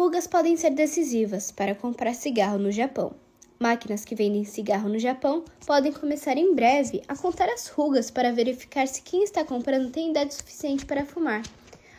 Rugas 0.00 0.26
podem 0.26 0.56
ser 0.56 0.70
decisivas 0.70 1.52
para 1.52 1.74
comprar 1.74 2.14
cigarro 2.14 2.56
no 2.56 2.72
Japão. 2.72 3.12
Máquinas 3.58 4.02
que 4.02 4.14
vendem 4.14 4.46
cigarro 4.46 4.88
no 4.88 4.98
Japão 4.98 5.44
podem 5.66 5.92
começar 5.92 6.38
em 6.38 6.54
breve 6.54 7.02
a 7.06 7.14
contar 7.14 7.50
as 7.50 7.68
rugas 7.68 8.10
para 8.10 8.32
verificar 8.32 8.88
se 8.88 9.02
quem 9.02 9.22
está 9.22 9.44
comprando 9.44 9.92
tem 9.92 10.08
idade 10.08 10.32
suficiente 10.32 10.86
para 10.86 11.04
fumar. 11.04 11.42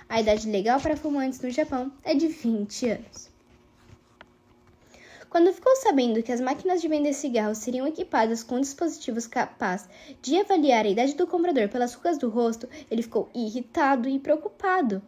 A 0.10 0.20
idade 0.20 0.50
legal 0.50 0.82
para 0.82 0.98
fumantes 0.98 1.42
no 1.42 1.52
Japão 1.52 1.92
é 2.04 2.16
de 2.16 2.28
20 2.28 2.90
anos. 2.90 3.30
Quando 5.30 5.54
ficou 5.54 5.76
sabendo 5.76 6.24
que 6.24 6.32
as 6.32 6.42
máquinas 6.42 6.82
de 6.82 6.88
vender 6.88 7.14
cigarros 7.14 7.60
seriam 7.60 7.86
equipadas 7.86 8.42
com 8.42 8.60
dispositivos 8.60 9.28
capazes 9.28 9.88
de 10.24 10.40
avaliar 10.40 10.88
a 10.88 10.90
idade 10.90 11.14
do 11.14 11.28
comprador 11.28 11.70
pelas 11.70 11.94
rugas 11.94 12.18
do 12.18 12.30
rosto, 12.30 12.68
ele 12.90 13.04
ficou 13.04 13.30
irritado 13.36 14.10
e 14.10 14.18
preocupado. 14.18 15.04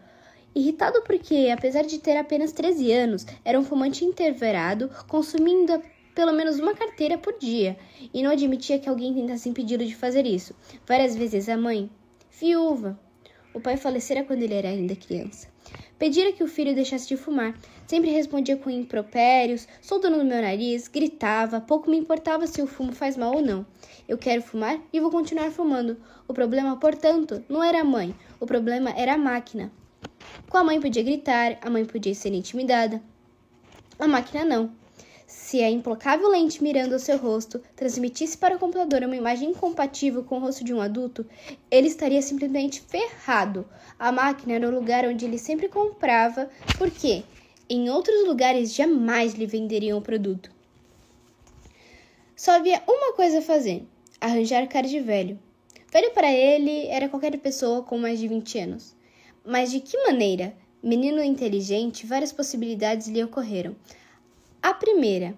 Irritado 0.56 1.02
porque, 1.02 1.50
apesar 1.52 1.84
de 1.84 2.00
ter 2.00 2.16
apenas 2.16 2.52
13 2.52 2.92
anos, 2.92 3.26
era 3.44 3.60
um 3.60 3.64
fumante 3.64 4.06
interverado, 4.06 4.90
consumindo 5.08 5.82
pelo 6.14 6.32
menos 6.32 6.60
uma 6.60 6.76
carteira 6.76 7.18
por 7.18 7.38
dia 7.40 7.76
e 8.14 8.22
não 8.22 8.30
admitia 8.30 8.78
que 8.78 8.88
alguém 8.88 9.14
tentasse 9.14 9.50
impedi-lo 9.50 9.84
de 9.84 9.96
fazer 9.96 10.26
isso. 10.26 10.56
Várias 10.86 11.16
vezes 11.16 11.50
a 11.50 11.58
mãe, 11.58 11.90
viúva, 12.40 13.00
o 13.54 13.60
pai 13.60 13.78
falecera 13.78 14.24
quando 14.24 14.44
ele 14.44 14.54
era 14.54 14.70
ainda 14.70 14.96
criança. 14.96 15.48
Pedira 15.98 16.32
que 16.32 16.44
o 16.44 16.48
filho 16.48 16.76
deixasse 16.76 17.08
de 17.08 17.16
fumar. 17.16 17.58
Sempre 17.88 18.12
respondia 18.12 18.58
com 18.58 18.70
impropérios, 18.70 19.68
soldando 19.82 20.18
no 20.18 20.26
meu 20.26 20.42
nariz, 20.42 20.88
gritava, 20.88 21.62
pouco 21.62 21.90
me 21.90 21.98
importava 21.98 22.46
se 22.46 22.62
o 22.62 22.68
fumo 22.68 22.92
faz 22.92 23.16
mal 23.16 23.36
ou 23.36 23.42
não. 23.42 23.66
Eu 24.08 24.18
quero 24.18 24.42
fumar 24.42 24.80
e 24.92 25.00
vou 25.00 25.10
continuar 25.10 25.50
fumando. 25.52 25.98
O 26.28 26.34
problema, 26.34 26.76
portanto, 26.78 27.44
não 27.48 27.64
era 27.64 27.82
a 27.82 27.84
mãe, 27.84 28.14
o 28.40 28.46
problema 28.46 28.92
era 28.92 29.14
a 29.14 29.18
máquina. 29.18 29.72
Com 30.50 30.58
a 30.58 30.64
mãe 30.64 30.80
podia 30.80 31.04
gritar, 31.04 31.58
a 31.62 31.70
mãe 31.70 31.86
podia 31.86 32.14
ser 32.14 32.34
intimidada. 32.34 33.02
A 33.98 34.08
máquina 34.08 34.46
não. 34.46 34.72
Se 35.26 35.64
a 35.64 35.70
implacável 35.70 36.30
lente 36.30 36.62
mirando 36.62 36.94
ao 36.94 37.00
seu 37.00 37.18
rosto 37.18 37.60
transmitisse 37.76 38.38
para 38.38 38.56
o 38.56 38.60
computador 38.60 39.04
uma 39.04 39.16
imagem 39.16 39.50
incompatível 39.50 40.24
com 40.24 40.38
o 40.38 40.40
rosto 40.40 40.64
de 40.64 40.74
um 40.74 40.80
adulto, 40.80 41.26
ele 41.72 41.88
estaria 41.88 42.22
simplesmente 42.22 42.82
ferrado. 42.82 43.68
A 43.98 44.12
máquina 44.12 44.54
era 44.54 44.68
o 44.68 44.74
lugar 44.74 45.06
onde 45.06 45.26
ele 45.26 45.40
sempre 45.40 45.68
comprava, 45.68 46.50
porque 46.78 47.24
em 47.70 47.90
outros 47.90 48.28
lugares 48.28 48.74
jamais 48.74 49.34
lhe 49.34 49.48
venderiam 49.48 49.98
o 49.98 50.02
produto. 50.02 50.52
Só 52.36 52.52
havia 52.52 52.84
uma 52.88 53.14
coisa 53.14 53.40
a 53.40 53.42
fazer: 53.42 53.88
arranjar 54.22 54.68
cara 54.68 54.88
de 54.88 55.00
velho. 55.00 55.40
Velho 55.92 56.12
para 56.12 56.32
ele 56.32 56.88
era 56.88 57.10
qualquer 57.10 57.38
pessoa 57.40 57.84
com 57.84 57.98
mais 57.98 58.20
de 58.20 58.28
20 58.28 58.60
anos. 58.60 58.96
Mas 59.46 59.72
de 59.72 59.80
que 59.80 59.98
maneira? 60.06 60.56
Menino 60.82 61.24
inteligente, 61.24 62.06
várias 62.06 62.32
possibilidades 62.32 63.08
lhe 63.08 63.24
ocorreram. 63.24 63.76
A 64.62 64.74
primeira, 64.74 65.38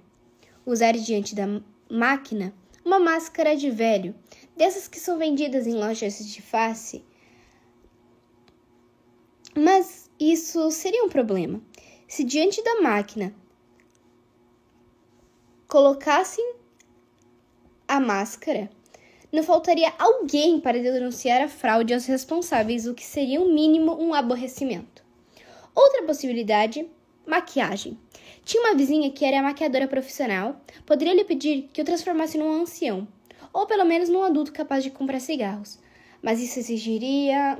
usar 0.65 0.93
diante 0.93 1.35
da 1.35 1.45
máquina 1.89 2.53
uma 2.83 2.99
máscara 2.99 3.55
de 3.55 3.71
velho, 3.71 4.13
dessas 4.55 4.87
que 4.87 4.99
são 4.99 5.17
vendidas 5.17 5.65
em 5.65 5.73
lojas 5.73 6.23
de 6.23 6.41
face. 6.41 7.03
Mas 9.55 10.09
isso 10.19 10.69
seria 10.69 11.03
um 11.03 11.09
problema. 11.09 11.61
Se 12.07 12.23
diante 12.23 12.63
da 12.63 12.81
máquina 12.81 13.33
colocassem 15.67 16.55
a 17.87 17.99
máscara, 17.99 18.69
não 19.35 19.43
faltaria 19.43 19.93
alguém 19.99 20.59
para 20.59 20.81
denunciar 20.81 21.41
a 21.41 21.47
fraude 21.47 21.93
aos 21.93 22.05
responsáveis, 22.05 22.87
o 22.87 22.93
que 22.93 23.05
seria, 23.05 23.39
no 23.39 23.53
mínimo, 23.53 23.95
um 24.01 24.13
aborrecimento. 24.13 25.03
Outra 25.75 26.03
possibilidade 26.03 26.87
Maquiagem. 27.25 27.97
Tinha 28.43 28.61
uma 28.63 28.75
vizinha 28.75 29.09
que 29.11 29.25
era 29.25 29.41
maquiadora 29.41 29.87
profissional. 29.87 30.61
Poderia 30.85 31.13
lhe 31.13 31.23
pedir 31.23 31.69
que 31.73 31.81
o 31.81 31.85
transformasse 31.85 32.37
num 32.37 32.61
ancião, 32.61 33.07
ou 33.51 33.65
pelo 33.65 33.83
menos 33.83 34.09
num 34.09 34.21
adulto 34.21 34.53
capaz 34.53 34.83
de 34.83 34.91
comprar 34.91 35.19
cigarros. 35.19 35.79
Mas 36.21 36.39
isso 36.39 36.59
exigiria 36.59 37.57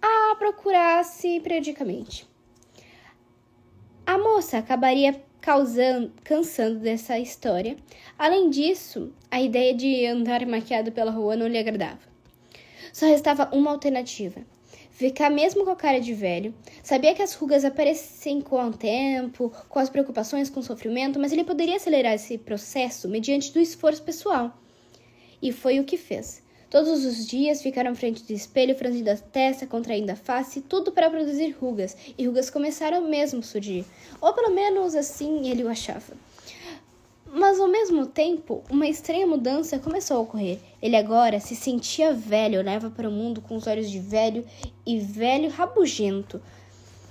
a 0.00 0.34
procurasse 0.36 1.40
periodicamente. 1.40 2.26
A 4.06 4.16
moça 4.16 4.58
acabaria 4.58 5.22
causando, 5.40 6.12
cansando 6.22 6.78
dessa 6.78 7.18
história. 7.18 7.76
Além 8.18 8.50
disso, 8.50 9.12
a 9.30 9.40
ideia 9.40 9.74
de 9.74 10.06
andar 10.06 10.44
maquiado 10.46 10.92
pela 10.92 11.10
rua 11.10 11.36
não 11.36 11.46
lhe 11.46 11.58
agradava. 11.58 12.00
Só 12.92 13.06
restava 13.06 13.48
uma 13.52 13.70
alternativa: 13.70 14.40
ficar 14.90 15.30
mesmo 15.30 15.64
com 15.64 15.70
a 15.70 15.76
cara 15.76 16.00
de 16.00 16.12
velho. 16.12 16.54
Sabia 16.82 17.14
que 17.14 17.22
as 17.22 17.34
rugas 17.34 17.64
aparecem 17.64 18.40
com 18.40 18.62
o 18.62 18.72
tempo, 18.72 19.52
com 19.68 19.78
as 19.78 19.88
preocupações, 19.88 20.50
com 20.50 20.60
o 20.60 20.64
sofrimento, 20.64 21.18
mas 21.18 21.32
ele 21.32 21.44
poderia 21.44 21.76
acelerar 21.76 22.14
esse 22.14 22.36
processo 22.36 23.08
mediante 23.08 23.52
do 23.52 23.60
esforço 23.60 24.02
pessoal. 24.02 24.56
E 25.40 25.52
foi 25.52 25.80
o 25.80 25.84
que 25.84 25.96
fez. 25.96 26.42
Todos 26.70 27.04
os 27.04 27.26
dias 27.26 27.60
ficaram 27.60 27.96
frente 27.96 28.22
do 28.22 28.32
espelho, 28.32 28.76
franzindo 28.76 29.10
a 29.10 29.16
testa, 29.16 29.66
contraindo 29.66 30.12
a 30.12 30.14
face, 30.14 30.60
tudo 30.60 30.92
para 30.92 31.10
produzir 31.10 31.50
rugas, 31.60 31.96
e 32.16 32.24
rugas 32.24 32.48
começaram 32.48 33.00
mesmo 33.08 33.40
a 33.40 33.42
surgir. 33.42 33.84
Ou 34.20 34.32
pelo 34.32 34.54
menos 34.54 34.94
assim 34.94 35.48
ele 35.48 35.64
o 35.64 35.68
achava. 35.68 36.14
Mas 37.26 37.58
ao 37.58 37.66
mesmo 37.66 38.06
tempo, 38.06 38.62
uma 38.70 38.86
estranha 38.86 39.26
mudança 39.26 39.80
começou 39.80 40.16
a 40.16 40.20
ocorrer. 40.20 40.60
Ele 40.80 40.94
agora 40.94 41.40
se 41.40 41.56
sentia 41.56 42.14
velho, 42.14 42.60
olhava 42.60 42.88
para 42.88 43.08
o 43.08 43.12
mundo 43.12 43.40
com 43.40 43.56
os 43.56 43.66
olhos 43.66 43.90
de 43.90 43.98
velho 43.98 44.46
e 44.86 45.00
velho 45.00 45.50
rabugento. 45.50 46.40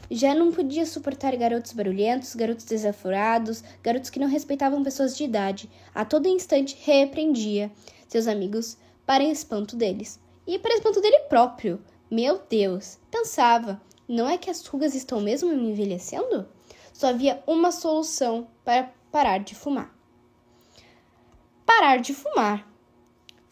Já 0.10 0.34
não 0.34 0.54
podia 0.54 0.86
suportar 0.86 1.36
garotos 1.36 1.74
barulhentos, 1.74 2.34
garotos 2.34 2.64
desaforados, 2.66 3.62
garotos 3.84 4.10
que 4.10 4.20
não 4.20 4.28
respeitavam 4.28 4.84
pessoas 4.84 5.18
de 5.18 5.26
idade. 5.26 5.70
A 5.94 6.06
todo 6.06 6.30
instante 6.30 6.78
repreendia 6.82 7.70
seus 8.08 8.26
amigos 8.26 8.78
para 9.10 9.24
espanto 9.24 9.76
deles. 9.76 10.20
E 10.46 10.60
para 10.60 10.76
espanto 10.76 11.02
dele 11.02 11.22
próprio. 11.22 11.84
Meu 12.12 12.40
Deus! 12.48 13.00
Pensava, 13.10 13.82
não 14.08 14.30
é 14.30 14.38
que 14.38 14.52
as 14.52 14.64
rugas 14.68 14.94
estão 14.94 15.20
mesmo 15.20 15.50
me 15.50 15.72
envelhecendo? 15.72 16.48
Só 16.94 17.08
havia 17.08 17.42
uma 17.48 17.72
solução 17.72 18.48
para 18.64 18.94
parar 19.12 19.40
de 19.40 19.56
fumar 19.56 19.92
parar 21.66 21.98
de 21.98 22.14
fumar. 22.14 22.68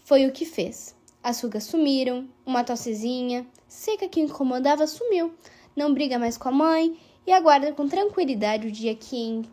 Foi 0.03 0.27
o 0.27 0.31
que 0.31 0.45
fez. 0.45 0.95
As 1.23 1.41
rugas 1.41 1.63
sumiram, 1.63 2.29
uma 2.45 2.63
tossezinha 2.63 3.47
seca 3.67 4.07
que 4.07 4.21
o 4.21 4.25
incomodava 4.25 4.85
sumiu. 4.85 5.33
Não 5.75 5.91
briga 5.91 6.19
mais 6.19 6.37
com 6.37 6.49
a 6.49 6.51
mãe 6.51 6.99
e 7.25 7.31
aguarda 7.31 7.71
com 7.73 7.87
tranquilidade 7.87 8.67
o 8.67 8.71
dia 8.71 8.93
que 8.93 9.43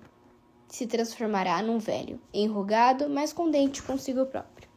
se 0.68 0.86
transformará 0.86 1.62
num 1.62 1.78
velho, 1.78 2.20
enrugado, 2.32 3.08
mas 3.08 3.32
com 3.32 3.50
dente 3.50 3.82
consigo 3.82 4.26
próprio. 4.26 4.73